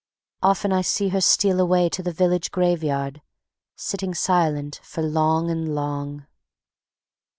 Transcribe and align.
Often 0.41 0.73
I 0.73 0.81
see 0.81 1.09
her 1.09 1.21
steal 1.21 1.59
away 1.59 1.87
to 1.89 2.01
the 2.01 2.11
village 2.11 2.49
graveyard, 2.49 3.21
sitting 3.75 4.15
silent 4.15 4.79
for 4.83 5.03
long 5.03 5.51
and 5.51 5.75
long. 5.75 6.25